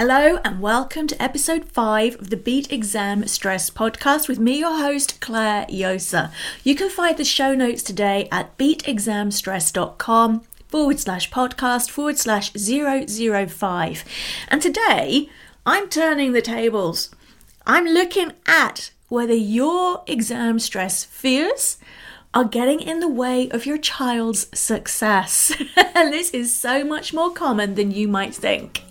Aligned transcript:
Hello 0.00 0.38
and 0.46 0.62
welcome 0.62 1.06
to 1.08 1.22
episode 1.22 1.66
5 1.66 2.22
of 2.22 2.30
the 2.30 2.36
Beat 2.38 2.72
Exam 2.72 3.26
Stress 3.26 3.68
podcast 3.68 4.28
with 4.28 4.38
me, 4.38 4.58
your 4.58 4.78
host, 4.78 5.20
Claire 5.20 5.66
Josa. 5.66 6.32
You 6.64 6.74
can 6.74 6.88
find 6.88 7.18
the 7.18 7.24
show 7.26 7.54
notes 7.54 7.82
today 7.82 8.26
at 8.32 8.56
beatexamstress.com 8.56 10.40
forward 10.68 10.98
slash 10.98 11.30
podcast 11.30 11.90
forward 11.90 12.16
slash 12.16 12.50
005. 12.52 14.04
And 14.48 14.62
today 14.62 15.28
I'm 15.66 15.86
turning 15.90 16.32
the 16.32 16.40
tables. 16.40 17.10
I'm 17.66 17.84
looking 17.84 18.32
at 18.46 18.92
whether 19.08 19.34
your 19.34 20.02
exam 20.06 20.60
stress 20.60 21.04
fears 21.04 21.76
are 22.32 22.44
getting 22.44 22.80
in 22.80 23.00
the 23.00 23.08
way 23.08 23.50
of 23.50 23.66
your 23.66 23.76
child's 23.76 24.46
success. 24.58 25.52
and 25.76 26.10
this 26.10 26.30
is 26.30 26.54
so 26.54 26.84
much 26.84 27.12
more 27.12 27.30
common 27.30 27.74
than 27.74 27.90
you 27.90 28.08
might 28.08 28.34
think. 28.34 28.82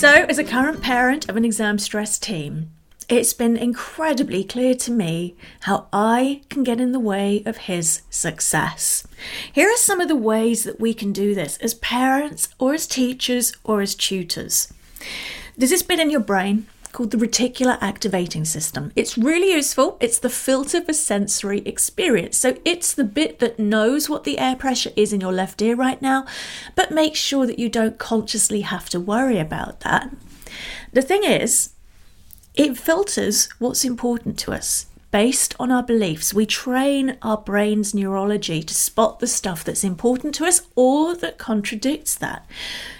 So, 0.00 0.26
as 0.28 0.38
a 0.38 0.44
current 0.44 0.80
parent 0.80 1.28
of 1.28 1.36
an 1.36 1.44
exam 1.44 1.76
stress 1.80 2.20
team, 2.20 2.70
it's 3.08 3.32
been 3.32 3.56
incredibly 3.56 4.44
clear 4.44 4.76
to 4.76 4.92
me 4.92 5.34
how 5.62 5.88
I 5.92 6.42
can 6.48 6.62
get 6.62 6.80
in 6.80 6.92
the 6.92 7.00
way 7.00 7.42
of 7.44 7.56
his 7.56 8.02
success. 8.08 9.04
Here 9.52 9.68
are 9.68 9.76
some 9.76 10.00
of 10.00 10.06
the 10.06 10.14
ways 10.14 10.62
that 10.62 10.78
we 10.78 10.94
can 10.94 11.12
do 11.12 11.34
this 11.34 11.56
as 11.56 11.74
parents, 11.74 12.48
or 12.60 12.74
as 12.74 12.86
teachers, 12.86 13.52
or 13.64 13.80
as 13.80 13.96
tutors. 13.96 14.72
There's 15.56 15.70
this 15.70 15.82
bit 15.82 15.98
in 15.98 16.10
your 16.10 16.20
brain 16.20 16.68
called 16.92 17.10
the 17.10 17.16
reticular 17.16 17.78
activating 17.80 18.44
system. 18.44 18.92
It's 18.96 19.18
really 19.18 19.52
useful. 19.52 19.96
It's 20.00 20.18
the 20.18 20.30
filter 20.30 20.80
for 20.80 20.92
sensory 20.92 21.60
experience. 21.60 22.38
So 22.38 22.56
it's 22.64 22.94
the 22.94 23.04
bit 23.04 23.38
that 23.38 23.58
knows 23.58 24.08
what 24.08 24.24
the 24.24 24.38
air 24.38 24.56
pressure 24.56 24.90
is 24.96 25.12
in 25.12 25.20
your 25.20 25.32
left 25.32 25.60
ear 25.62 25.76
right 25.76 26.00
now, 26.00 26.26
but 26.74 26.90
make 26.90 27.14
sure 27.14 27.46
that 27.46 27.58
you 27.58 27.68
don't 27.68 27.98
consciously 27.98 28.62
have 28.62 28.88
to 28.90 29.00
worry 29.00 29.38
about 29.38 29.80
that. 29.80 30.14
The 30.92 31.02
thing 31.02 31.24
is, 31.24 31.70
it 32.54 32.76
filters 32.76 33.48
what's 33.58 33.84
important 33.84 34.38
to 34.40 34.52
us 34.52 34.86
based 35.10 35.54
on 35.58 35.70
our 35.70 35.82
beliefs. 35.82 36.34
We 36.34 36.46
train 36.46 37.16
our 37.22 37.38
brain's 37.38 37.94
neurology 37.94 38.62
to 38.62 38.74
spot 38.74 39.20
the 39.20 39.26
stuff 39.26 39.64
that's 39.64 39.84
important 39.84 40.34
to 40.36 40.44
us 40.44 40.62
or 40.76 41.14
that 41.16 41.38
contradicts 41.38 42.14
that. 42.16 42.46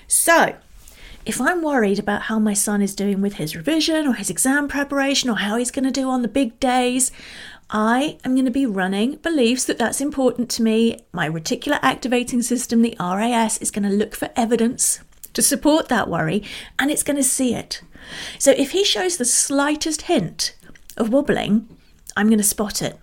So, 0.06 0.56
if 1.28 1.42
I'm 1.42 1.60
worried 1.60 1.98
about 1.98 2.22
how 2.22 2.38
my 2.38 2.54
son 2.54 2.80
is 2.80 2.94
doing 2.94 3.20
with 3.20 3.34
his 3.34 3.54
revision 3.54 4.06
or 4.06 4.14
his 4.14 4.30
exam 4.30 4.66
preparation 4.66 5.28
or 5.28 5.36
how 5.36 5.58
he's 5.58 5.70
going 5.70 5.84
to 5.84 5.90
do 5.90 6.08
on 6.08 6.22
the 6.22 6.26
big 6.28 6.58
days, 6.58 7.12
I 7.68 8.18
am 8.24 8.34
going 8.34 8.46
to 8.46 8.50
be 8.50 8.64
running 8.64 9.16
beliefs 9.16 9.66
that 9.66 9.76
that's 9.76 10.00
important 10.00 10.48
to 10.52 10.62
me. 10.62 11.04
My 11.12 11.28
reticular 11.28 11.78
activating 11.82 12.40
system, 12.40 12.80
the 12.80 12.96
RAS, 12.98 13.58
is 13.58 13.70
going 13.70 13.82
to 13.82 13.94
look 13.94 14.16
for 14.16 14.30
evidence 14.36 15.00
to 15.34 15.42
support 15.42 15.88
that 15.88 16.08
worry 16.08 16.42
and 16.78 16.90
it's 16.90 17.02
going 17.02 17.18
to 17.18 17.22
see 17.22 17.54
it. 17.54 17.82
So 18.38 18.52
if 18.52 18.70
he 18.70 18.82
shows 18.82 19.18
the 19.18 19.26
slightest 19.26 20.02
hint 20.02 20.56
of 20.96 21.12
wobbling, 21.12 21.68
I'm 22.16 22.28
going 22.28 22.38
to 22.38 22.42
spot 22.42 22.80
it. 22.80 22.98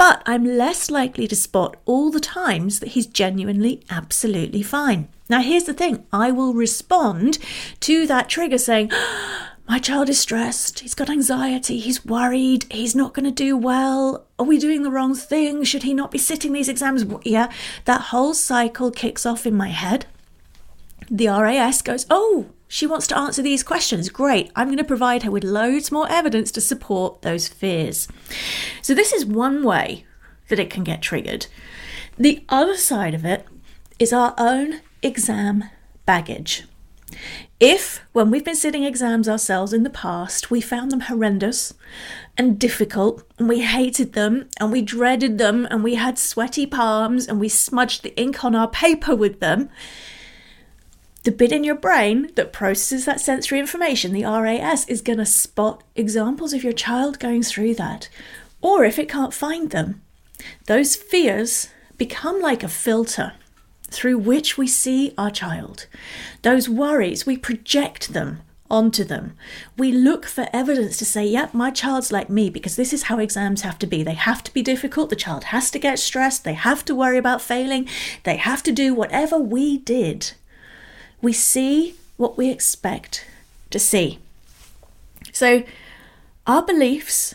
But 0.00 0.22
I'm 0.24 0.46
less 0.46 0.90
likely 0.90 1.28
to 1.28 1.36
spot 1.36 1.76
all 1.84 2.10
the 2.10 2.20
times 2.20 2.80
that 2.80 2.92
he's 2.92 3.04
genuinely 3.06 3.82
absolutely 3.90 4.62
fine. 4.62 5.08
Now, 5.28 5.42
here's 5.42 5.64
the 5.64 5.74
thing 5.74 6.06
I 6.10 6.30
will 6.30 6.54
respond 6.54 7.36
to 7.80 8.06
that 8.06 8.30
trigger 8.30 8.56
saying, 8.56 8.90
my 9.68 9.78
child 9.78 10.08
is 10.08 10.18
stressed, 10.18 10.78
he's 10.78 10.94
got 10.94 11.10
anxiety, 11.10 11.78
he's 11.78 12.02
worried, 12.02 12.64
he's 12.70 12.94
not 12.94 13.12
going 13.12 13.26
to 13.26 13.30
do 13.30 13.58
well. 13.58 14.24
Are 14.38 14.46
we 14.46 14.58
doing 14.58 14.84
the 14.84 14.90
wrong 14.90 15.14
thing? 15.14 15.64
Should 15.64 15.82
he 15.82 15.92
not 15.92 16.10
be 16.10 16.16
sitting 16.16 16.54
these 16.54 16.70
exams? 16.70 17.04
Yeah, 17.22 17.52
that 17.84 18.04
whole 18.04 18.32
cycle 18.32 18.90
kicks 18.90 19.26
off 19.26 19.44
in 19.44 19.54
my 19.54 19.68
head. 19.68 20.06
The 21.10 21.26
RAS 21.26 21.82
goes, 21.82 22.06
Oh, 22.08 22.46
she 22.72 22.86
wants 22.86 23.08
to 23.08 23.18
answer 23.18 23.42
these 23.42 23.64
questions. 23.64 24.08
Great. 24.10 24.52
I'm 24.54 24.68
going 24.68 24.76
to 24.78 24.84
provide 24.84 25.24
her 25.24 25.30
with 25.30 25.42
loads 25.42 25.90
more 25.90 26.08
evidence 26.08 26.52
to 26.52 26.60
support 26.60 27.22
those 27.22 27.48
fears. 27.48 28.06
So, 28.80 28.94
this 28.94 29.12
is 29.12 29.26
one 29.26 29.64
way 29.64 30.06
that 30.48 30.60
it 30.60 30.70
can 30.70 30.84
get 30.84 31.02
triggered. 31.02 31.48
The 32.16 32.44
other 32.48 32.76
side 32.76 33.12
of 33.12 33.24
it 33.24 33.44
is 33.98 34.12
our 34.12 34.34
own 34.38 34.82
exam 35.02 35.64
baggage. 36.06 36.62
If, 37.58 38.02
when 38.12 38.30
we've 38.30 38.44
been 38.44 38.54
sitting 38.54 38.84
exams 38.84 39.28
ourselves 39.28 39.72
in 39.72 39.82
the 39.82 39.90
past, 39.90 40.52
we 40.52 40.60
found 40.60 40.92
them 40.92 41.00
horrendous 41.00 41.74
and 42.38 42.56
difficult, 42.56 43.24
and 43.36 43.48
we 43.48 43.62
hated 43.62 44.12
them, 44.12 44.48
and 44.60 44.70
we 44.70 44.80
dreaded 44.80 45.38
them, 45.38 45.66
and 45.72 45.82
we 45.82 45.96
had 45.96 46.20
sweaty 46.20 46.66
palms, 46.66 47.26
and 47.26 47.40
we 47.40 47.48
smudged 47.48 48.04
the 48.04 48.16
ink 48.16 48.44
on 48.44 48.54
our 48.54 48.68
paper 48.68 49.16
with 49.16 49.40
them, 49.40 49.70
the 51.24 51.32
bit 51.32 51.52
in 51.52 51.64
your 51.64 51.74
brain 51.74 52.30
that 52.34 52.52
processes 52.52 53.04
that 53.04 53.20
sensory 53.20 53.58
information, 53.58 54.12
the 54.12 54.24
RAS, 54.24 54.88
is 54.88 55.02
going 55.02 55.18
to 55.18 55.26
spot 55.26 55.82
examples 55.94 56.52
of 56.52 56.64
your 56.64 56.72
child 56.72 57.18
going 57.18 57.42
through 57.42 57.74
that. 57.74 58.08
Or 58.62 58.84
if 58.84 58.98
it 58.98 59.08
can't 59.08 59.34
find 59.34 59.70
them, 59.70 60.02
those 60.66 60.96
fears 60.96 61.68
become 61.98 62.40
like 62.40 62.62
a 62.62 62.68
filter 62.68 63.32
through 63.90 64.18
which 64.18 64.56
we 64.56 64.66
see 64.66 65.12
our 65.18 65.30
child. 65.30 65.86
Those 66.42 66.68
worries, 66.68 67.26
we 67.26 67.36
project 67.36 68.12
them 68.12 68.40
onto 68.70 69.02
them. 69.02 69.34
We 69.76 69.90
look 69.90 70.26
for 70.26 70.48
evidence 70.52 70.96
to 70.98 71.04
say, 71.04 71.26
yep, 71.26 71.52
my 71.52 71.70
child's 71.70 72.12
like 72.12 72.30
me 72.30 72.48
because 72.50 72.76
this 72.76 72.92
is 72.92 73.04
how 73.04 73.18
exams 73.18 73.62
have 73.62 73.78
to 73.80 73.86
be. 73.86 74.02
They 74.02 74.14
have 74.14 74.44
to 74.44 74.54
be 74.54 74.62
difficult. 74.62 75.10
The 75.10 75.16
child 75.16 75.44
has 75.44 75.70
to 75.72 75.78
get 75.78 75.98
stressed. 75.98 76.44
They 76.44 76.54
have 76.54 76.84
to 76.84 76.94
worry 76.94 77.18
about 77.18 77.42
failing. 77.42 77.88
They 78.22 78.36
have 78.36 78.62
to 78.62 78.72
do 78.72 78.94
whatever 78.94 79.38
we 79.38 79.78
did. 79.78 80.32
We 81.22 81.32
see 81.32 81.94
what 82.16 82.36
we 82.36 82.50
expect 82.50 83.26
to 83.70 83.78
see. 83.78 84.18
So, 85.32 85.64
our 86.46 86.62
beliefs, 86.62 87.34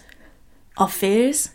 our 0.78 0.90
fears, 0.90 1.50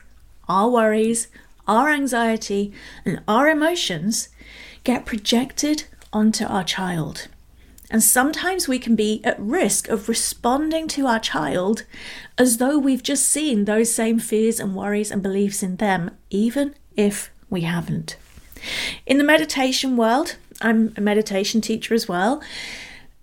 our 0.49 0.69
worries, 0.69 1.29
our 1.67 1.91
anxiety, 1.91 2.73
and 3.05 3.21
our 3.29 3.49
emotions 3.49 4.29
get 4.85 5.07
projected 5.07 5.85
onto 6.13 6.45
our 6.45 6.65
child. 6.65 7.29
And 7.91 8.03
sometimes 8.03 8.69
we 8.69 8.79
can 8.79 8.95
be 8.95 9.21
at 9.25 9.39
risk 9.41 9.89
of 9.89 10.09
responding 10.09 10.87
to 10.89 11.07
our 11.07 11.19
child 11.19 11.85
as 12.39 12.59
though 12.59 12.79
we've 12.79 13.03
just 13.03 13.29
seen 13.29 13.65
those 13.65 13.93
same 13.93 14.21
fears 14.21 14.61
and 14.61 14.77
worries 14.77 15.11
and 15.11 15.23
beliefs 15.23 15.63
in 15.63 15.77
them, 15.77 16.13
even 16.31 16.75
if 16.97 17.31
we 17.49 17.63
haven't. 17.63 18.17
In 19.07 19.19
the 19.19 19.25
meditation 19.25 19.97
world, 19.97 20.37
I'm 20.61 20.93
a 20.97 21.01
meditation 21.01 21.61
teacher 21.61 21.95
as 21.95 22.09
well, 22.09 22.43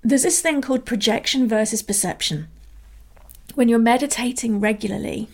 there's 0.04 0.24
this 0.24 0.42
thing 0.42 0.62
called 0.62 0.86
projection 0.86 1.48
versus 1.48 1.82
perception. 1.82 2.48
When 3.56 3.70
you're 3.70 3.80
meditating 3.80 4.60
regularly, 4.60 5.28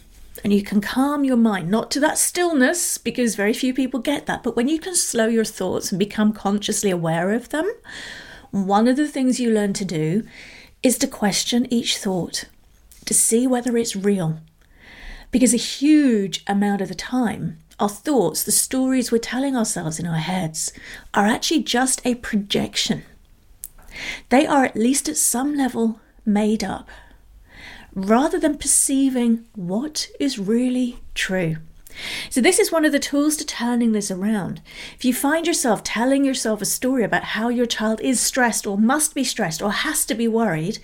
and 0.44 0.52
you 0.52 0.64
can 0.64 0.82
calm 0.82 1.24
your 1.24 1.38
mind, 1.38 1.70
not 1.70 1.92
to 1.92 2.00
that 2.02 2.18
stillness, 2.18 2.98
because 2.98 3.36
very 3.36 3.54
few 3.54 3.74
people 3.74 4.00
get 4.00 4.26
that, 4.26 4.44
but 4.44 4.56
when 4.56 4.68
you 4.68 4.80
can 4.80 4.96
slow 4.96 5.28
your 5.28 5.46
thoughts 5.46 5.92
and 5.92 6.00
become 6.00 6.34
consciously 6.34 6.90
aware 6.90 7.32
of 7.32 7.50
them, 7.50 7.72
one 8.52 8.88
of 8.88 8.98
the 8.98 9.08
things 9.08 9.40
you 9.40 9.52
learn 9.52 9.74
to 9.74 9.86
do 9.86 10.28
is 10.82 10.98
to 10.98 11.08
question 11.08 11.72
each 11.72 11.98
thought, 11.98 12.46
to 13.06 13.14
see 13.14 13.48
whether 13.48 13.78
it's 13.78 13.96
real. 13.96 14.40
Because 15.32 15.54
a 15.54 15.58
huge 15.58 16.44
amount 16.46 16.82
of 16.82 16.90
the 16.90 16.96
time, 16.96 17.60
our 17.84 17.90
thoughts, 17.90 18.44
the 18.44 18.52
stories 18.52 19.12
we're 19.12 19.18
telling 19.18 19.58
ourselves 19.58 20.00
in 20.00 20.08
our 20.08 20.16
heads, 20.16 20.72
are 21.14 21.26
actually 21.28 21.62
just 21.62 22.02
a 22.06 22.16
projection. 22.16 23.04
They 24.30 24.48
are, 24.48 24.64
at 24.64 24.78
least 24.78 25.10
at 25.10 25.18
some 25.18 25.54
level, 25.54 26.00
made 26.26 26.64
up 26.64 26.88
rather 27.94 28.40
than 28.40 28.58
perceiving 28.58 29.46
what 29.54 30.08
is 30.18 30.40
really 30.40 31.00
true. 31.14 31.58
So, 32.30 32.40
this 32.40 32.58
is 32.58 32.72
one 32.72 32.86
of 32.86 32.94
the 32.94 33.00
tools 33.00 33.36
to 33.36 33.46
turning 33.46 33.92
this 33.92 34.10
around. 34.10 34.62
If 34.96 35.04
you 35.04 35.14
find 35.14 35.46
yourself 35.46 35.84
telling 35.84 36.24
yourself 36.24 36.62
a 36.62 36.66
story 36.66 37.04
about 37.04 37.36
how 37.36 37.50
your 37.50 37.66
child 37.66 38.00
is 38.00 38.22
stressed, 38.22 38.66
or 38.66 38.78
must 38.78 39.14
be 39.14 39.26
stressed, 39.26 39.62
or 39.62 39.72
has 39.72 40.06
to 40.06 40.16
be 40.16 40.28
worried, 40.28 40.80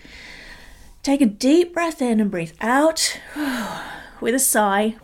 take 1.02 1.22
a 1.22 1.26
deep 1.26 1.74
breath 1.74 2.02
in 2.02 2.20
and 2.20 2.30
breathe 2.30 2.54
out 2.60 3.22
with 4.20 4.36
a 4.36 4.40
sigh 4.40 4.98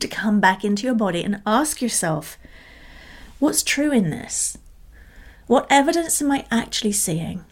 to 0.00 0.08
come 0.08 0.40
back 0.40 0.64
into 0.64 0.86
your 0.86 0.94
body 0.94 1.22
and 1.22 1.42
ask 1.46 1.80
yourself, 1.82 2.38
what's 3.38 3.62
true 3.62 3.92
in 3.92 4.10
this? 4.10 4.58
What 5.46 5.66
evidence 5.70 6.20
am 6.20 6.32
I 6.32 6.46
actually 6.50 6.92
seeing? 6.92 7.44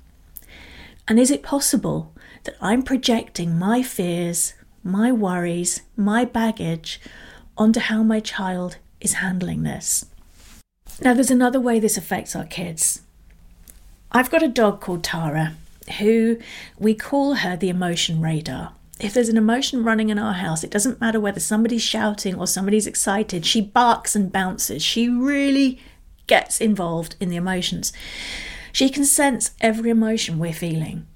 And 1.06 1.20
is 1.20 1.31
it 1.31 1.43
possible 1.43 2.12
that 2.44 2.56
I'm 2.61 2.82
projecting 2.82 3.58
my 3.58 3.82
fears, 3.82 4.55
my 4.82 5.11
worries, 5.11 5.82
my 5.96 6.25
baggage 6.25 7.00
onto 7.56 7.81
how 7.81 8.02
my 8.02 8.20
child 8.20 8.76
is 9.00 9.14
handling 9.14 9.62
this. 9.62 10.06
Now, 11.00 11.14
there's 11.14 11.31
another 11.31 11.61
way 11.61 11.81
this 11.81 11.97
affects 11.97 12.37
our 12.37 12.44
kids. 12.44 13.00
I've 14.12 14.31
got 14.31 14.43
a 14.43 14.49
dog 14.49 14.81
called 14.81 15.02
Tara, 15.02 15.55
who 15.99 16.38
we 16.79 16.94
call 16.94 17.35
her 17.35 17.56
the 17.56 17.69
emotion 17.69 18.20
radar. 18.20 18.75
If 19.00 19.12
there's 19.12 19.29
an 19.29 19.37
emotion 19.37 19.82
running 19.82 20.08
in 20.08 20.19
our 20.19 20.35
house, 20.35 20.62
it 20.62 20.70
doesn't 20.70 21.00
matter 21.00 21.19
whether 21.19 21.41
somebody's 21.41 21.82
shouting 21.82 22.37
or 22.37 22.46
somebody's 22.46 22.87
excited, 22.87 23.44
she 23.44 23.61
barks 23.61 24.14
and 24.14 24.31
bounces. 24.31 24.82
She 24.82 25.08
really 25.08 25.81
gets 26.26 26.61
involved 26.61 27.17
in 27.20 27.29
the 27.29 27.37
emotions. 27.37 27.93
She 28.73 28.88
can 28.88 29.05
sense 29.05 29.50
every 29.61 29.91
emotion 29.91 30.38
we're 30.38 30.52
feeling. 30.52 31.06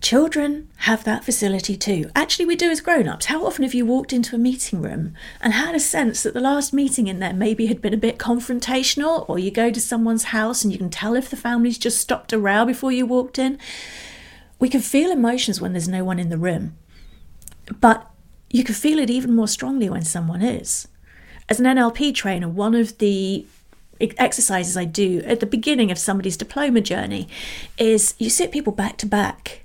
Children 0.00 0.68
have 0.78 1.02
that 1.04 1.24
facility 1.24 1.76
too. 1.76 2.08
Actually, 2.14 2.46
we 2.46 2.54
do 2.54 2.70
as 2.70 2.80
grown 2.80 3.08
ups. 3.08 3.26
How 3.26 3.44
often 3.44 3.64
have 3.64 3.74
you 3.74 3.84
walked 3.84 4.12
into 4.12 4.36
a 4.36 4.38
meeting 4.38 4.80
room 4.80 5.14
and 5.40 5.52
had 5.52 5.74
a 5.74 5.80
sense 5.80 6.22
that 6.22 6.34
the 6.34 6.40
last 6.40 6.72
meeting 6.72 7.08
in 7.08 7.18
there 7.18 7.32
maybe 7.32 7.66
had 7.66 7.82
been 7.82 7.94
a 7.94 7.98
bit 7.98 8.16
confrontational? 8.16 9.28
Or 9.28 9.40
you 9.40 9.50
go 9.50 9.72
to 9.72 9.80
someone's 9.80 10.24
house 10.24 10.62
and 10.62 10.72
you 10.72 10.78
can 10.78 10.88
tell 10.88 11.16
if 11.16 11.28
the 11.28 11.36
family's 11.36 11.78
just 11.78 12.00
stopped 12.00 12.32
a 12.32 12.38
row 12.38 12.64
before 12.64 12.92
you 12.92 13.06
walked 13.06 13.40
in? 13.40 13.58
We 14.58 14.68
can 14.68 14.80
feel 14.80 15.10
emotions 15.10 15.60
when 15.60 15.72
there's 15.72 15.88
no 15.88 16.04
one 16.04 16.18
in 16.18 16.30
the 16.30 16.38
room, 16.38 16.76
but 17.80 18.10
you 18.50 18.64
can 18.64 18.74
feel 18.74 18.98
it 18.98 19.10
even 19.10 19.34
more 19.34 19.48
strongly 19.48 19.88
when 19.88 20.04
someone 20.04 20.42
is. 20.42 20.88
As 21.48 21.60
an 21.60 21.66
NLP 21.66 22.14
trainer, 22.14 22.48
one 22.48 22.74
of 22.74 22.98
the 22.98 23.46
exercises 24.00 24.76
I 24.76 24.84
do 24.84 25.22
at 25.24 25.40
the 25.40 25.46
beginning 25.46 25.90
of 25.90 25.98
somebody's 25.98 26.36
diploma 26.36 26.80
journey 26.80 27.28
is 27.78 28.14
you 28.18 28.30
sit 28.30 28.52
people 28.52 28.72
back 28.72 28.96
to 28.98 29.06
back 29.06 29.64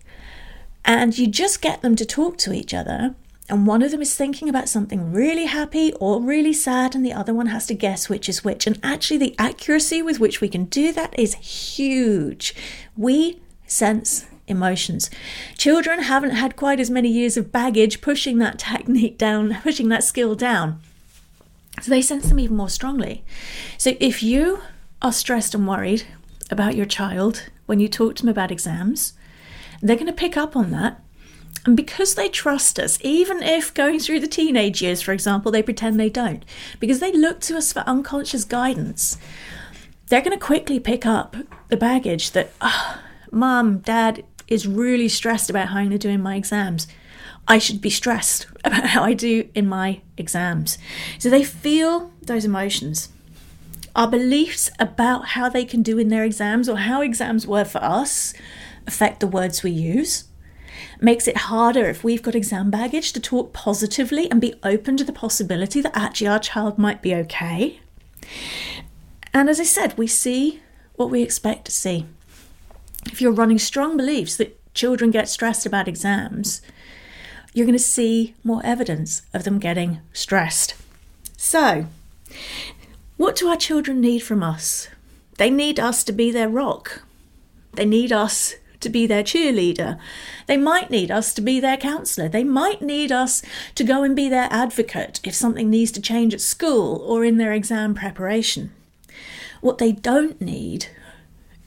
and 0.85 1.17
you 1.17 1.27
just 1.27 1.61
get 1.61 1.81
them 1.81 1.95
to 1.95 2.05
talk 2.05 2.37
to 2.39 2.53
each 2.53 2.73
other. 2.73 3.15
And 3.49 3.67
one 3.67 3.81
of 3.81 3.91
them 3.91 4.01
is 4.01 4.15
thinking 4.15 4.47
about 4.47 4.69
something 4.69 5.11
really 5.11 5.45
happy 5.45 5.91
or 5.99 6.21
really 6.21 6.53
sad, 6.53 6.95
and 6.95 7.05
the 7.05 7.11
other 7.11 7.33
one 7.33 7.47
has 7.47 7.65
to 7.67 7.73
guess 7.73 8.07
which 8.07 8.29
is 8.29 8.43
which. 8.43 8.65
And 8.65 8.79
actually, 8.81 9.17
the 9.17 9.35
accuracy 9.37 10.01
with 10.01 10.19
which 10.19 10.39
we 10.39 10.47
can 10.47 10.65
do 10.65 10.93
that 10.93 11.17
is 11.19 11.35
huge. 11.35 12.55
We 12.95 13.41
sense 13.67 14.25
emotions. 14.53 15.09
Children 15.57 16.03
haven't 16.03 16.31
had 16.31 16.55
quite 16.55 16.79
as 16.79 16.89
many 16.89 17.09
years 17.09 17.35
of 17.35 17.51
baggage 17.51 17.99
pushing 17.99 18.37
that 18.37 18.59
technique 18.59 19.17
down, 19.17 19.57
pushing 19.61 19.89
that 19.89 20.03
skill 20.03 20.35
down. 20.35 20.79
So 21.81 21.89
they 21.89 22.01
sense 22.01 22.29
them 22.29 22.39
even 22.39 22.55
more 22.55 22.69
strongly. 22.69 23.25
So 23.77 23.93
if 23.99 24.23
you 24.23 24.61
are 25.01 25.11
stressed 25.11 25.53
and 25.53 25.67
worried 25.67 26.05
about 26.49 26.75
your 26.75 26.85
child 26.85 27.49
when 27.65 27.79
you 27.79 27.87
talk 27.87 28.15
to 28.15 28.23
them 28.23 28.29
about 28.29 28.51
exams, 28.51 29.13
they're 29.81 29.97
going 29.97 30.07
to 30.07 30.13
pick 30.13 30.37
up 30.37 30.55
on 30.55 30.71
that. 30.71 31.01
And 31.65 31.77
because 31.77 32.15
they 32.15 32.29
trust 32.29 32.77
us, 32.77 32.99
even 33.01 33.41
if 33.41 33.73
going 33.73 33.99
through 33.99 34.19
the 34.19 34.27
teenage 34.27 34.81
years, 34.81 35.01
for 35.01 35.13
example, 35.13 35.51
they 35.51 35.63
pretend 35.63 35.99
they 35.99 36.09
don't, 36.09 36.43
because 36.79 36.99
they 36.99 37.11
look 37.11 37.39
to 37.41 37.57
us 37.57 37.71
for 37.71 37.79
unconscious 37.81 38.43
guidance, 38.43 39.17
they're 40.07 40.21
going 40.21 40.37
to 40.37 40.45
quickly 40.45 40.79
pick 40.79 41.05
up 41.05 41.35
the 41.69 41.77
baggage 41.77 42.31
that, 42.31 42.51
ah, 42.61 43.01
oh, 43.01 43.07
mom, 43.31 43.79
dad 43.79 44.23
is 44.47 44.67
really 44.67 45.07
stressed 45.07 45.49
about 45.49 45.69
how 45.69 45.77
I'm 45.77 45.87
going 45.89 45.99
to 45.99 46.07
do 46.07 46.13
in 46.13 46.21
my 46.21 46.35
exams. 46.35 46.87
I 47.47 47.57
should 47.57 47.81
be 47.81 47.89
stressed 47.89 48.47
about 48.63 48.87
how 48.87 49.03
I 49.03 49.13
do 49.13 49.49
in 49.53 49.67
my 49.67 50.01
exams. 50.17 50.77
So 51.19 51.29
they 51.29 51.43
feel 51.43 52.11
those 52.21 52.45
emotions. 52.45 53.09
Our 53.95 54.07
beliefs 54.07 54.71
about 54.79 55.29
how 55.29 55.49
they 55.49 55.65
can 55.65 55.83
do 55.83 55.99
in 55.99 56.07
their 56.09 56.23
exams 56.23 56.67
or 56.67 56.77
how 56.77 57.01
exams 57.01 57.45
were 57.45 57.65
for 57.65 57.83
us 57.83 58.33
affect 58.87 59.19
the 59.19 59.27
words 59.27 59.61
we 59.61 59.71
use. 59.71 60.25
Makes 60.99 61.27
it 61.27 61.37
harder 61.37 61.85
if 61.85 62.03
we've 62.03 62.23
got 62.23 62.33
exam 62.33 62.71
baggage 62.71 63.13
to 63.13 63.19
talk 63.19 63.53
positively 63.53 64.29
and 64.31 64.41
be 64.41 64.55
open 64.63 64.97
to 64.97 65.03
the 65.03 65.13
possibility 65.13 65.81
that 65.81 65.95
actually 65.95 66.27
our 66.27 66.39
child 66.39 66.77
might 66.77 67.01
be 67.01 67.13
okay. 67.13 67.81
And 69.33 69.49
as 69.49 69.59
I 69.59 69.63
said, 69.63 69.97
we 69.97 70.07
see 70.07 70.61
what 70.95 71.09
we 71.09 71.21
expect 71.21 71.65
to 71.65 71.71
see. 71.71 72.05
If 73.07 73.21
you're 73.21 73.31
running 73.31 73.59
strong 73.59 73.97
beliefs 73.97 74.35
that 74.37 74.59
children 74.73 75.11
get 75.11 75.29
stressed 75.29 75.65
about 75.65 75.87
exams, 75.87 76.61
you're 77.53 77.65
going 77.65 77.77
to 77.77 77.83
see 77.83 78.35
more 78.43 78.61
evidence 78.63 79.21
of 79.33 79.43
them 79.43 79.59
getting 79.59 79.99
stressed. 80.11 80.75
So, 81.37 81.85
what 83.17 83.35
do 83.35 83.47
our 83.47 83.57
children 83.57 84.01
need 84.01 84.19
from 84.19 84.41
us? 84.41 84.87
They 85.37 85.49
need 85.49 85.79
us 85.79 86.03
to 86.05 86.11
be 86.11 86.31
their 86.31 86.49
rock. 86.49 87.03
They 87.73 87.85
need 87.85 88.11
us 88.11 88.55
to 88.79 88.89
be 88.89 89.07
their 89.07 89.23
cheerleader. 89.23 89.97
They 90.47 90.57
might 90.57 90.91
need 90.91 91.09
us 91.09 91.33
to 91.35 91.41
be 91.41 91.59
their 91.59 91.77
counsellor. 91.77 92.29
They 92.29 92.43
might 92.43 92.81
need 92.81 93.11
us 93.11 93.41
to 93.75 93.83
go 93.83 94.03
and 94.03 94.15
be 94.15 94.29
their 94.29 94.47
advocate 94.51 95.19
if 95.23 95.33
something 95.33 95.69
needs 95.69 95.91
to 95.91 96.01
change 96.01 96.33
at 96.33 96.41
school 96.41 96.97
or 96.97 97.23
in 97.23 97.37
their 97.37 97.53
exam 97.53 97.95
preparation. 97.95 98.71
What 99.61 99.77
they 99.77 99.91
don't 99.91 100.41
need 100.41 100.87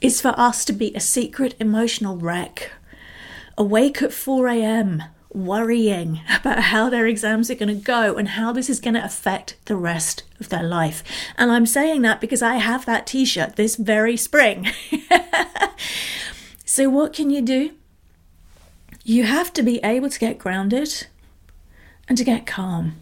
is 0.00 0.20
for 0.20 0.34
us 0.38 0.64
to 0.66 0.72
be 0.72 0.94
a 0.94 1.00
secret 1.00 1.54
emotional 1.58 2.16
wreck, 2.16 2.72
awake 3.56 4.02
at 4.02 4.12
4 4.12 4.48
a.m., 4.48 5.02
worrying 5.30 6.20
about 6.34 6.62
how 6.64 6.88
their 6.88 7.06
exams 7.06 7.50
are 7.50 7.54
going 7.54 7.68
to 7.68 7.74
go 7.74 8.16
and 8.16 8.30
how 8.30 8.52
this 8.52 8.70
is 8.70 8.80
going 8.80 8.94
to 8.94 9.04
affect 9.04 9.56
the 9.66 9.76
rest 9.76 10.22
of 10.40 10.48
their 10.48 10.62
life. 10.62 11.04
And 11.36 11.50
I'm 11.50 11.66
saying 11.66 12.02
that 12.02 12.20
because 12.20 12.42
I 12.42 12.56
have 12.56 12.86
that 12.86 13.06
t 13.06 13.24
shirt 13.24 13.56
this 13.56 13.76
very 13.76 14.16
spring. 14.16 14.68
So, 16.76 16.90
what 16.90 17.14
can 17.14 17.30
you 17.30 17.40
do? 17.40 17.70
You 19.02 19.22
have 19.22 19.50
to 19.54 19.62
be 19.62 19.78
able 19.84 20.10
to 20.10 20.18
get 20.18 20.36
grounded 20.36 21.06
and 22.06 22.18
to 22.18 22.24
get 22.24 22.44
calm. 22.44 22.96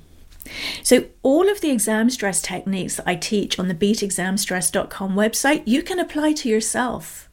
So, 0.82 1.06
all 1.22 1.48
of 1.48 1.60
the 1.60 1.70
exam 1.70 2.10
stress 2.10 2.42
techniques 2.42 2.96
that 2.96 3.08
I 3.08 3.14
teach 3.14 3.58
on 3.58 3.68
the 3.68 3.74
beatexamstress.com 3.74 5.14
website, 5.14 5.62
you 5.64 5.82
can 5.82 5.98
apply 5.98 6.32
to 6.34 6.48
yourself. 6.48 7.28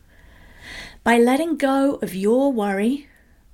By 1.03 1.17
letting 1.17 1.57
go 1.57 1.95
of 1.95 2.15
your 2.15 2.51
worry 2.53 3.07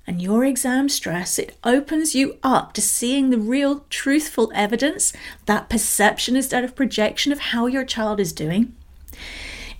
and 0.06 0.22
your 0.22 0.44
exam 0.44 0.88
stress, 0.88 1.38
it 1.38 1.56
opens 1.64 2.14
you 2.14 2.38
up 2.42 2.72
to 2.74 2.82
seeing 2.82 3.30
the 3.30 3.38
real, 3.38 3.84
truthful 3.90 4.52
evidence, 4.54 5.12
that 5.46 5.68
perception 5.68 6.36
instead 6.36 6.64
of 6.64 6.76
projection 6.76 7.32
of 7.32 7.38
how 7.38 7.66
your 7.66 7.84
child 7.84 8.20
is 8.20 8.32
doing. 8.32 8.74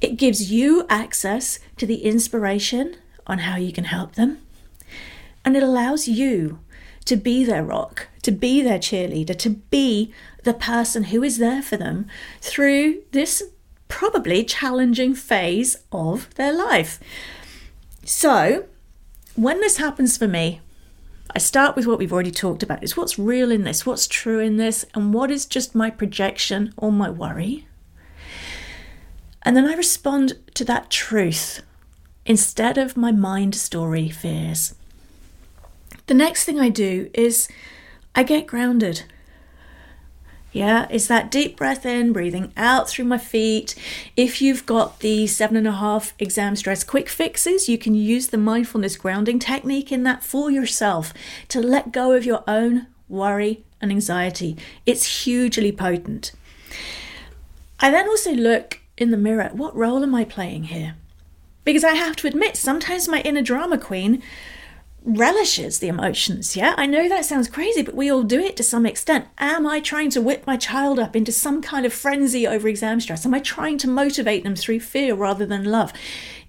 It 0.00 0.16
gives 0.16 0.50
you 0.52 0.86
access 0.88 1.58
to 1.76 1.86
the 1.86 2.02
inspiration 2.02 2.96
on 3.26 3.40
how 3.40 3.56
you 3.56 3.72
can 3.72 3.84
help 3.84 4.14
them. 4.14 4.38
And 5.44 5.56
it 5.56 5.62
allows 5.62 6.08
you 6.08 6.60
to 7.04 7.16
be 7.16 7.44
their 7.44 7.64
rock, 7.64 8.08
to 8.28 8.32
be 8.32 8.60
their 8.60 8.78
cheerleader, 8.78 9.34
to 9.34 9.48
be 9.48 10.12
the 10.44 10.52
person 10.52 11.04
who 11.04 11.22
is 11.22 11.38
there 11.38 11.62
for 11.62 11.78
them 11.78 12.06
through 12.42 13.00
this 13.12 13.42
probably 13.88 14.44
challenging 14.44 15.14
phase 15.14 15.78
of 15.90 16.28
their 16.34 16.52
life. 16.52 17.00
So, 18.04 18.66
when 19.34 19.60
this 19.60 19.78
happens 19.78 20.18
for 20.18 20.28
me, 20.28 20.60
I 21.34 21.38
start 21.38 21.74
with 21.74 21.86
what 21.86 21.98
we've 21.98 22.12
already 22.12 22.30
talked 22.30 22.62
about 22.62 22.84
is 22.84 22.98
what's 22.98 23.18
real 23.18 23.50
in 23.50 23.64
this, 23.64 23.86
what's 23.86 24.06
true 24.06 24.40
in 24.40 24.58
this, 24.58 24.84
and 24.92 25.14
what 25.14 25.30
is 25.30 25.46
just 25.46 25.74
my 25.74 25.88
projection 25.88 26.74
or 26.76 26.92
my 26.92 27.08
worry. 27.08 27.66
And 29.42 29.56
then 29.56 29.64
I 29.64 29.72
respond 29.72 30.34
to 30.52 30.66
that 30.66 30.90
truth 30.90 31.62
instead 32.26 32.76
of 32.76 32.94
my 32.94 33.10
mind 33.10 33.54
story 33.54 34.10
fears. 34.10 34.74
The 36.08 36.14
next 36.14 36.44
thing 36.44 36.60
I 36.60 36.68
do 36.68 37.08
is 37.14 37.48
I 38.14 38.22
get 38.22 38.46
grounded. 38.46 39.04
Yeah, 40.50 40.86
it's 40.90 41.06
that 41.08 41.30
deep 41.30 41.56
breath 41.56 41.84
in, 41.84 42.12
breathing 42.12 42.52
out 42.56 42.88
through 42.88 43.04
my 43.04 43.18
feet. 43.18 43.74
If 44.16 44.40
you've 44.40 44.64
got 44.64 45.00
the 45.00 45.26
seven 45.26 45.56
and 45.56 45.68
a 45.68 45.72
half 45.72 46.14
exam 46.18 46.56
stress 46.56 46.82
quick 46.84 47.08
fixes, 47.08 47.68
you 47.68 47.76
can 47.76 47.94
use 47.94 48.28
the 48.28 48.38
mindfulness 48.38 48.96
grounding 48.96 49.38
technique 49.38 49.92
in 49.92 50.04
that 50.04 50.24
for 50.24 50.50
yourself 50.50 51.12
to 51.48 51.60
let 51.60 51.92
go 51.92 52.12
of 52.12 52.24
your 52.24 52.44
own 52.48 52.86
worry 53.08 53.62
and 53.80 53.90
anxiety. 53.90 54.56
It's 54.86 55.24
hugely 55.24 55.70
potent. 55.70 56.32
I 57.80 57.90
then 57.90 58.08
also 58.08 58.32
look 58.32 58.80
in 58.96 59.10
the 59.10 59.16
mirror, 59.16 59.50
what 59.52 59.76
role 59.76 60.02
am 60.02 60.14
I 60.14 60.24
playing 60.24 60.64
here? 60.64 60.96
Because 61.64 61.84
I 61.84 61.92
have 61.92 62.16
to 62.16 62.26
admit, 62.26 62.56
sometimes 62.56 63.06
my 63.06 63.20
inner 63.20 63.42
drama 63.42 63.78
queen 63.78 64.22
relishes 65.08 65.78
the 65.78 65.88
emotions. 65.88 66.54
Yeah, 66.54 66.74
I 66.76 66.86
know 66.86 67.08
that 67.08 67.24
sounds 67.24 67.48
crazy, 67.48 67.82
but 67.82 67.94
we 67.94 68.10
all 68.10 68.22
do 68.22 68.40
it 68.40 68.56
to 68.56 68.62
some 68.62 68.86
extent. 68.86 69.26
Am 69.38 69.66
I 69.66 69.80
trying 69.80 70.10
to 70.10 70.20
whip 70.20 70.46
my 70.46 70.56
child 70.56 70.98
up 70.98 71.16
into 71.16 71.32
some 71.32 71.62
kind 71.62 71.86
of 71.86 71.92
frenzy 71.92 72.46
over 72.46 72.68
exam 72.68 73.00
stress? 73.00 73.24
Am 73.24 73.34
I 73.34 73.40
trying 73.40 73.78
to 73.78 73.88
motivate 73.88 74.44
them 74.44 74.54
through 74.54 74.80
fear 74.80 75.14
rather 75.14 75.46
than 75.46 75.64
love? 75.64 75.92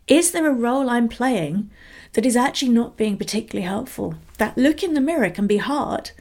Is 0.07 0.31
there 0.31 0.47
a 0.47 0.53
role 0.53 0.89
I'm 0.89 1.07
playing 1.07 1.69
that 2.13 2.25
is 2.25 2.35
actually 2.35 2.69
not 2.69 2.97
being 2.97 3.17
particularly 3.17 3.65
helpful? 3.65 4.15
That 4.37 4.57
look 4.57 4.83
in 4.83 4.93
the 4.93 5.01
mirror 5.01 5.29
can 5.29 5.47
be 5.47 5.57
hard, 5.57 6.11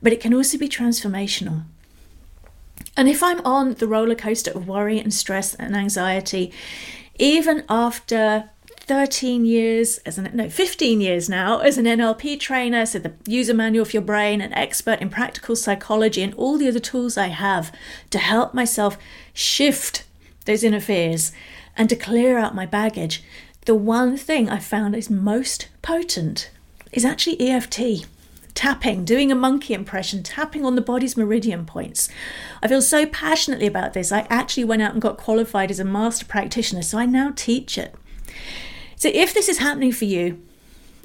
but 0.00 0.12
it 0.12 0.20
can 0.20 0.32
also 0.32 0.56
be 0.56 0.68
transformational. 0.68 1.64
And 2.96 3.08
if 3.08 3.22
I'm 3.22 3.44
on 3.44 3.74
the 3.74 3.86
roller 3.86 4.14
coaster 4.14 4.50
of 4.52 4.68
worry 4.68 4.98
and 4.98 5.12
stress 5.12 5.54
and 5.54 5.76
anxiety, 5.76 6.52
even 7.18 7.64
after 7.68 8.50
13 8.84 9.44
years 9.44 9.98
as 9.98 10.18
an 10.18 10.28
no 10.34 10.48
15 10.48 11.00
years 11.00 11.28
now 11.28 11.58
as 11.58 11.78
an 11.78 11.84
NLP 11.84 12.38
trainer 12.40 12.84
so 12.84 12.98
the 12.98 13.12
user 13.26 13.54
manual 13.54 13.84
for 13.84 13.92
your 13.92 14.02
brain 14.02 14.40
an 14.40 14.52
expert 14.54 15.00
in 15.00 15.08
practical 15.08 15.54
psychology 15.54 16.20
and 16.20 16.34
all 16.34 16.58
the 16.58 16.66
other 16.66 16.80
tools 16.80 17.16
I 17.16 17.28
have 17.28 17.72
to 18.10 18.18
help 18.18 18.54
myself 18.54 18.98
shift 19.32 20.04
those 20.46 20.64
inner 20.64 20.80
fears 20.80 21.30
and 21.76 21.88
to 21.90 21.96
clear 21.96 22.38
out 22.38 22.56
my 22.56 22.66
baggage 22.66 23.22
the 23.66 23.76
one 23.76 24.16
thing 24.16 24.50
I 24.50 24.58
found 24.58 24.96
is 24.96 25.08
most 25.08 25.68
potent 25.82 26.50
is 26.90 27.04
actually 27.04 27.40
EFT 27.40 28.06
tapping, 28.54 29.04
doing 29.04 29.32
a 29.32 29.34
monkey 29.34 29.72
impression, 29.72 30.22
tapping 30.22 30.64
on 30.64 30.74
the 30.74 30.82
body's 30.82 31.16
meridian 31.16 31.64
points. 31.64 32.08
I 32.62 32.68
feel 32.68 32.82
so 32.82 33.06
passionately 33.06 33.66
about 33.66 33.94
this. 33.94 34.12
I 34.12 34.26
actually 34.28 34.64
went 34.64 34.82
out 34.82 34.92
and 34.92 35.00
got 35.00 35.16
qualified 35.16 35.70
as 35.70 35.80
a 35.80 35.84
master 35.84 36.26
practitioner, 36.26 36.82
so 36.82 36.98
I 36.98 37.06
now 37.06 37.32
teach 37.34 37.78
it. 37.78 37.94
So 39.02 39.10
if 39.12 39.34
this 39.34 39.48
is 39.48 39.58
happening 39.58 39.90
for 39.90 40.04
you, 40.04 40.40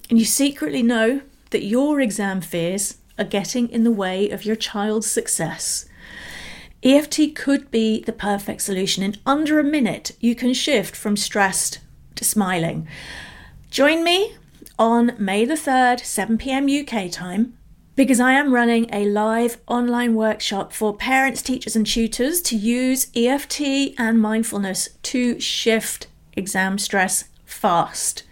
and 0.08 0.20
you 0.20 0.26
secretly 0.26 0.84
know 0.84 1.22
that 1.50 1.66
your 1.66 2.00
exam 2.00 2.42
fears 2.42 2.98
are 3.18 3.26
getting 3.26 3.70
in 3.70 3.84
the 3.84 3.92
way 3.92 4.30
of 4.30 4.46
your 4.46 4.56
child's 4.56 5.10
success, 5.10 5.90
EFT 6.84 7.34
could 7.36 7.72
be 7.72 8.04
the 8.04 8.14
perfect 8.14 8.62
solution. 8.62 9.02
In 9.02 9.16
under 9.26 9.58
a 9.58 9.64
minute, 9.64 10.12
you 10.20 10.36
can 10.36 10.54
shift 10.54 10.96
from 10.96 11.18
stressed 11.18 11.80
to 12.14 12.24
smiling. 12.24 12.88
Join 13.72 14.04
me 14.04 14.36
on 14.78 15.16
May 15.18 15.44
the 15.44 15.56
3rd, 15.56 16.02
7 16.02 16.38
pm 16.38 16.68
UK 16.70 17.10
time, 17.10 17.58
because 17.96 18.20
I 18.20 18.34
am 18.34 18.54
running 18.54 18.94
a 18.94 19.10
live 19.10 19.58
online 19.66 20.14
workshop 20.14 20.72
for 20.72 20.96
parents, 20.96 21.42
teachers, 21.42 21.76
and 21.76 21.88
tutors 21.88 22.44
to 22.44 22.56
use 22.56 23.08
EFT 23.16 23.96
and 23.98 24.22
mindfulness 24.22 24.90
to 25.02 25.40
shift 25.40 26.06
exam 26.36 26.78
stress 26.78 27.24
fast. 27.48 28.24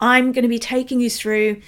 I'm 0.00 0.30
going 0.30 0.42
to 0.42 0.48
be 0.48 0.58
taking 0.58 1.00
you 1.00 1.10
through 1.10 1.60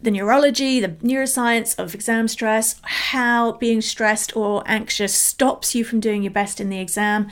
the 0.00 0.10
neurology, 0.10 0.80
the 0.80 0.88
neuroscience 0.88 1.78
of 1.78 1.94
exam 1.94 2.28
stress, 2.28 2.80
how 2.82 3.52
being 3.52 3.80
stressed 3.80 4.36
or 4.36 4.62
anxious 4.66 5.14
stops 5.14 5.74
you 5.74 5.82
from 5.82 6.00
doing 6.00 6.22
your 6.22 6.32
best 6.32 6.60
in 6.60 6.68
the 6.68 6.78
exam, 6.78 7.30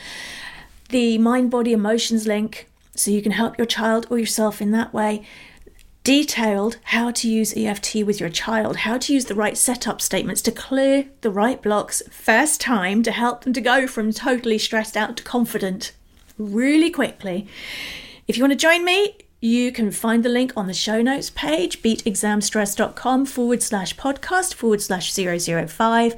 the 0.88 1.18
mind 1.18 1.50
body 1.50 1.72
emotions 1.72 2.26
link, 2.26 2.68
so 2.94 3.10
you 3.10 3.22
can 3.22 3.32
help 3.32 3.58
your 3.58 3.66
child 3.66 4.06
or 4.10 4.18
yourself 4.18 4.60
in 4.60 4.70
that 4.72 4.92
way. 4.92 5.26
Detailed 6.04 6.78
how 6.84 7.10
to 7.12 7.28
use 7.28 7.56
EFT 7.56 8.04
with 8.04 8.18
your 8.18 8.28
child, 8.28 8.78
how 8.78 8.98
to 8.98 9.12
use 9.12 9.26
the 9.26 9.34
right 9.34 9.56
setup 9.56 10.00
statements 10.00 10.42
to 10.42 10.50
clear 10.50 11.06
the 11.20 11.30
right 11.30 11.62
blocks 11.62 12.02
first 12.10 12.60
time 12.60 13.02
to 13.02 13.12
help 13.12 13.44
them 13.44 13.52
to 13.52 13.60
go 13.60 13.86
from 13.86 14.12
totally 14.12 14.58
stressed 14.58 14.96
out 14.96 15.16
to 15.18 15.22
confident 15.22 15.92
really 16.38 16.90
quickly. 16.90 17.46
If 18.28 18.36
you 18.36 18.42
want 18.44 18.52
to 18.52 18.56
join 18.56 18.84
me, 18.84 19.16
you 19.40 19.72
can 19.72 19.90
find 19.90 20.24
the 20.24 20.28
link 20.28 20.52
on 20.56 20.68
the 20.68 20.72
show 20.72 21.02
notes 21.02 21.28
page, 21.28 21.82
beatexamstress.com 21.82 23.26
forward 23.26 23.62
slash 23.62 23.96
podcast 23.96 24.54
forward 24.54 24.80
slash 24.80 25.12
005, 25.12 26.14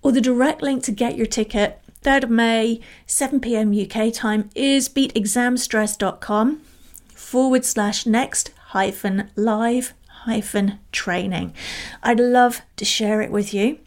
or 0.00 0.12
the 0.12 0.20
direct 0.20 0.62
link 0.62 0.84
to 0.84 0.92
get 0.92 1.16
your 1.16 1.26
ticket, 1.26 1.80
3rd 2.04 2.24
of 2.24 2.30
May, 2.30 2.80
7 3.06 3.40
pm 3.40 3.76
UK 3.76 4.12
time, 4.12 4.50
is 4.54 4.88
beatexamstress.com 4.88 6.60
forward 7.08 7.64
slash 7.64 8.06
next 8.06 8.52
hyphen 8.68 9.28
live 9.34 9.94
hyphen 10.24 10.78
training. 10.92 11.52
I'd 12.04 12.20
love 12.20 12.62
to 12.76 12.84
share 12.84 13.20
it 13.20 13.32
with 13.32 13.52
you. 13.52 13.78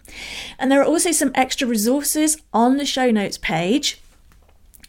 And 0.60 0.70
there 0.70 0.82
are 0.82 0.86
also 0.86 1.14
some 1.14 1.32
extra 1.36 1.68
resources 1.68 2.38
on 2.54 2.76
the 2.76 2.86
show 2.86 3.12
notes 3.12 3.38
page 3.38 4.02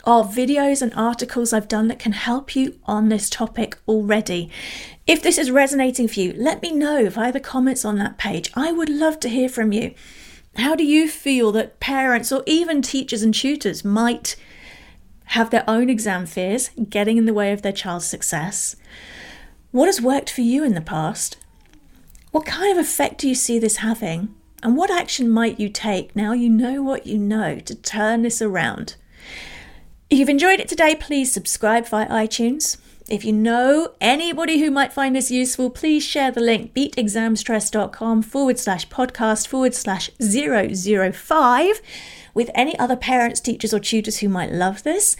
are 0.05 0.25
videos 0.25 0.83
and 0.83 0.93
articles 0.95 1.53
I've 1.53 1.69
done 1.69 1.89
that 1.89 1.99
can 1.99 2.13
help 2.13 2.57
you 2.57 2.79
on 2.85 3.09
this 3.09 3.31
topic 3.31 3.79
already. 3.87 4.51
If 5.07 5.23
this 5.23 5.39
is 5.39 5.51
resonating 5.51 6.09
for 6.09 6.21
you, 6.21 6.33
let 6.37 6.63
me 6.63 6.73
know 6.73 7.09
via 7.09 7.33
the 7.33 7.41
comments 7.41 7.85
on 7.85 7.97
that 7.99 8.19
page. 8.19 8.51
I 8.55 8.73
would 8.73 8.89
love 8.89 9.21
to 9.21 9.29
hear 9.29 9.49
from 9.49 9.73
you. 9.73 9.95
How 10.57 10.75
do 10.75 10.85
you 10.85 11.09
feel 11.09 11.53
that 11.53 11.81
parents 11.81 12.31
or 12.31 12.43
even 12.47 12.83
teachers 12.83 13.23
and 13.23 13.33
tutors 13.35 13.85
might 13.85 14.37
have 15.27 15.51
their 15.51 15.65
own 15.69 15.89
exam 15.89 16.27
fears 16.27 16.71
getting 16.91 17.17
in 17.17 17.25
the 17.25 17.35
way 17.35 17.53
of 17.53 17.63
their 17.63 17.73
child's 17.73 18.07
success? 18.07 18.77
What 19.71 19.87
has 19.87 20.01
worked 20.01 20.29
for 20.29 20.43
you 20.43 20.63
in 20.63 20.75
the 20.75 20.81
past? 20.81 21.39
What 22.33 22.45
kind 22.45 22.71
of 22.71 22.85
effect 22.85 23.19
do 23.19 23.29
you 23.29 23.35
see 23.35 23.59
this 23.59 23.77
having? 23.77 24.35
And 24.63 24.77
what 24.77 24.91
action 24.91 25.29
might 25.29 25.59
you 25.59 25.69
take 25.69 26.15
now 26.15 26.33
you 26.33 26.49
know 26.49 26.83
what 26.83 27.07
you 27.07 27.19
know 27.19 27.59
to 27.59 27.75
turn 27.75 28.23
this 28.23 28.41
around? 28.41 28.97
If 30.12 30.19
you've 30.19 30.28
enjoyed 30.28 30.61
it 30.61 30.69
today, 30.69 30.95
please 30.95 31.33
subscribe 31.33 31.88
via 31.88 32.07
iTunes. 32.09 32.76
If 33.09 33.25
you 33.25 33.33
know 33.33 33.95
anybody 33.99 34.61
who 34.61 34.71
might 34.71 34.92
find 34.92 35.16
this 35.16 35.31
useful, 35.31 35.71
please 35.71 36.04
share 36.04 36.31
the 36.31 36.42
link 36.42 36.75
beatexamstress.com 36.75 38.21
forward 38.21 38.59
slash 38.59 38.87
podcast 38.90 39.49
forward 39.49 39.75
slash 39.75 40.11
005 40.21 41.81
with 42.35 42.50
any 42.54 42.78
other 42.78 42.95
parents, 42.95 43.40
teachers, 43.40 43.73
or 43.73 43.81
tutors 43.81 44.19
who 44.19 44.28
might 44.28 44.52
love 44.52 44.83
this. 44.83 45.16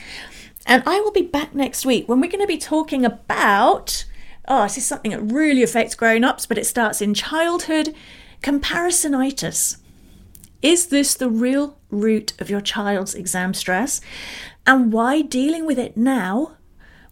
And 0.66 0.82
I 0.84 1.00
will 1.00 1.11
be 1.11 1.22
back 1.22 1.54
next 1.54 1.87
week 1.87 2.06
when 2.06 2.20
we're 2.20 2.30
going 2.30 2.42
to 2.42 2.46
be 2.46 2.58
talking 2.58 3.06
about 3.06 4.04
oh, 4.46 4.64
this 4.64 4.76
is 4.76 4.84
something 4.84 5.12
that 5.12 5.22
really 5.22 5.62
affects 5.62 5.94
grown 5.94 6.22
ups, 6.22 6.44
but 6.44 6.58
it 6.58 6.66
starts 6.66 7.00
in 7.00 7.14
childhood 7.14 7.94
comparisonitis. 8.42 9.78
Is 10.61 10.87
this 10.87 11.14
the 11.14 11.28
real 11.28 11.76
root 11.90 12.34
of 12.40 12.49
your 12.49 12.61
child's 12.61 13.14
exam 13.14 13.52
stress? 13.52 14.00
And 14.66 14.92
why 14.92 15.23
dealing 15.23 15.66
with 15.66 15.78
it 15.78 15.97
now 15.97 16.57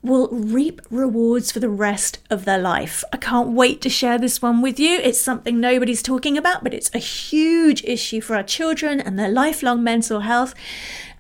will 0.03 0.29
reap 0.29 0.81
rewards 0.91 1.53
for 1.53 1.61
the 1.61 1.69
rest 1.69 2.19
of 2.31 2.45
their 2.45 2.59
life. 2.59 3.05
I 3.13 3.19
can't 3.19 3.51
wait 3.51 3.83
to 3.83 3.91
share 3.91 4.19
this 4.19 4.41
one 4.41 4.63
with 4.63 4.81
you. 4.81 4.95
It's 4.95 5.21
something 5.21 5.61
nobody's 5.61 6.03
talking 6.03 6.39
about, 6.39 6.65
but 6.65 6.73
it's 6.73 6.91
a 6.95 6.99
huge 6.99 7.85
issue 7.85 8.21
for 8.23 8.35
our 8.35 8.43
children 8.43 9.01
and 9.01 9.19
their 9.19 9.29
lifelong 9.29 9.85
mental 9.85 10.21
health. 10.21 10.55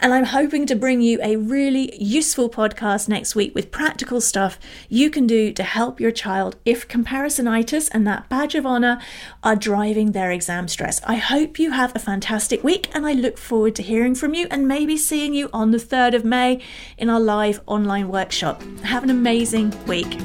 And 0.00 0.14
I'm 0.14 0.24
hoping 0.24 0.64
to 0.66 0.74
bring 0.74 1.02
you 1.02 1.18
a 1.22 1.36
really 1.36 1.94
useful 2.02 2.48
podcast 2.48 3.06
next 3.06 3.34
week 3.34 3.54
with 3.54 3.70
practical 3.70 4.20
stuff 4.20 4.58
you 4.88 5.10
can 5.10 5.26
do 5.26 5.52
to 5.52 5.62
help 5.62 6.00
your 6.00 6.10
child 6.10 6.56
if 6.64 6.88
comparisonitis 6.88 7.90
and 7.92 8.06
that 8.06 8.28
badge 8.30 8.54
of 8.54 8.64
honor 8.64 8.98
are 9.42 9.56
driving 9.56 10.12
their 10.12 10.30
exam 10.30 10.68
stress. 10.68 11.02
I 11.04 11.16
hope 11.16 11.58
you 11.58 11.72
have 11.72 11.94
a 11.94 11.98
fantastic 11.98 12.64
week 12.64 12.88
and 12.94 13.06
I 13.06 13.12
look 13.12 13.36
forward 13.36 13.74
to 13.76 13.82
hearing 13.82 14.14
from 14.14 14.32
you 14.32 14.46
and 14.50 14.66
maybe 14.66 14.96
seeing 14.96 15.34
you 15.34 15.50
on 15.52 15.70
the 15.70 15.78
3rd 15.78 16.14
of 16.14 16.24
May 16.24 16.62
in 16.96 17.10
our 17.10 17.20
live 17.20 17.60
online 17.66 18.08
workshop. 18.08 18.62
Have 18.82 19.04
an 19.04 19.10
amazing 19.10 19.74
week. 19.86 20.18